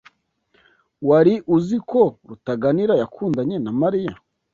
Wari 1.07 1.33
uzi 1.55 1.77
ko 1.89 2.01
Rutaganira 2.27 2.93
yakundanye 3.01 3.55
na 3.65 3.71
Mariya? 3.81 4.13